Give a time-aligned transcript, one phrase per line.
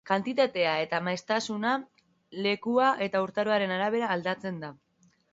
[0.09, 1.73] Kantitatea eta maiztasuna,
[2.45, 4.71] lekua eta urtaroaren arabera aldatzen da.